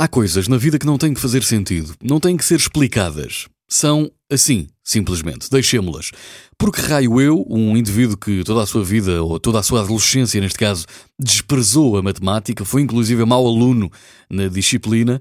[0.00, 3.48] Há coisas na vida que não têm que fazer sentido, não têm que ser explicadas.
[3.68, 5.50] São assim, simplesmente.
[5.50, 6.12] Deixemo-las.
[6.56, 10.40] Porque raio eu, um indivíduo que toda a sua vida, ou toda a sua adolescência
[10.40, 10.86] neste caso,
[11.18, 13.90] desprezou a matemática, foi inclusive mau aluno
[14.30, 15.20] na disciplina,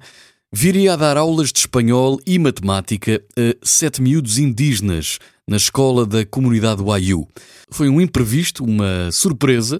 [0.53, 5.17] viria a dar aulas de espanhol e matemática a sete miúdos indígenas
[5.47, 7.27] na escola da comunidade Waiu.
[7.71, 9.79] Foi um imprevisto, uma surpresa,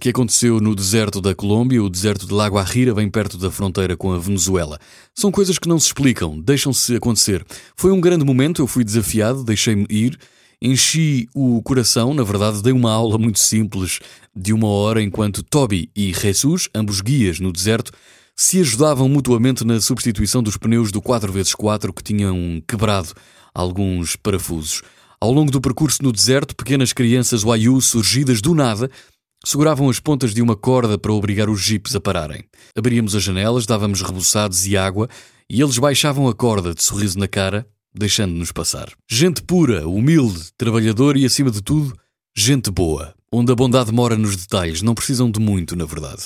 [0.00, 3.96] que aconteceu no deserto da Colômbia, o deserto de Lago Arrira, bem perto da fronteira
[3.96, 4.78] com a Venezuela.
[5.14, 7.44] São coisas que não se explicam, deixam-se acontecer.
[7.76, 10.18] Foi um grande momento, eu fui desafiado, deixei-me ir,
[10.60, 14.00] enchi o coração, na verdade, dei uma aula muito simples
[14.34, 17.92] de uma hora enquanto Toby e Jesus, ambos guias no deserto,
[18.34, 23.12] se ajudavam mutuamente na substituição dos pneus do 4x4 que tinham quebrado
[23.54, 24.82] alguns parafusos.
[25.20, 28.90] Ao longo do percurso no deserto, pequenas crianças Waiu surgidas do nada
[29.44, 32.44] Seguravam as pontas de uma corda para obrigar os jipes a pararem.
[32.74, 35.06] Abríamos as janelas, dávamos reboçados e água,
[35.50, 38.90] e eles baixavam a corda de sorriso na cara, deixando-nos passar.
[39.06, 41.94] Gente pura, humilde, trabalhadora e, acima de tudo,
[42.34, 46.22] gente boa, onde a bondade mora nos detalhes, não precisam de muito, na verdade.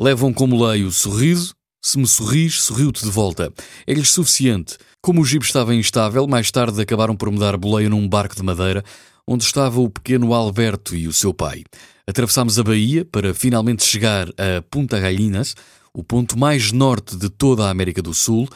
[0.00, 1.54] Levam como lei o sorriso,
[1.84, 3.52] se me sorris, sorriu-te de volta.
[3.86, 4.78] É-lhes suficiente.
[5.02, 8.42] Como o jipe estava instável, mais tarde acabaram por me dar boleia num barco de
[8.42, 8.82] madeira,
[9.26, 11.62] onde estava o pequeno Alberto e o seu pai.
[12.06, 15.54] Atravessámos a Bahia para finalmente chegar a Punta Gallinas,
[15.92, 18.48] o ponto mais norte de toda a América do Sul.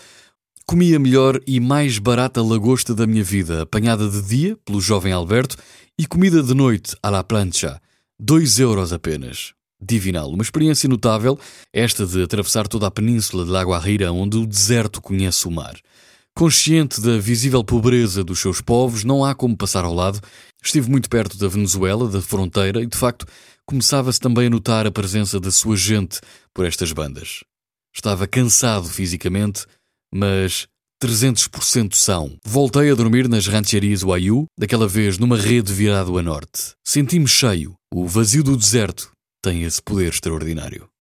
[0.64, 5.12] Comi a melhor e mais barata lagosta da minha vida, apanhada de dia pelo jovem
[5.12, 5.58] Alberto,
[5.98, 7.78] e comida de noite à la plancha.
[8.18, 9.57] Dois euros apenas.
[9.80, 10.30] Divinal.
[10.30, 11.38] Uma experiência notável,
[11.72, 15.76] esta de atravessar toda a península de Lago Arrira, onde o deserto conhece o mar.
[16.34, 20.20] Consciente da visível pobreza dos seus povos, não há como passar ao lado.
[20.62, 23.26] Estive muito perto da Venezuela, da fronteira, e de facto
[23.66, 26.20] começava-se também a notar a presença da sua gente
[26.54, 27.44] por estas bandas.
[27.94, 29.66] Estava cansado fisicamente,
[30.12, 30.66] mas
[31.02, 32.36] 300% são.
[32.44, 36.72] Voltei a dormir nas rancherias Waiu, daquela vez numa rede virado a norte.
[36.86, 37.74] Senti-me cheio.
[37.92, 39.10] O vazio do deserto
[39.42, 40.88] tem esse poder extraordinário.